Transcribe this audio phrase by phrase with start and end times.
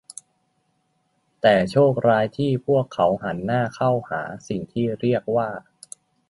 [1.41, 5.49] แต่โชคร้ายที่พวกเขาหันหน้าเขาหาสิ่งที่เรียกว่า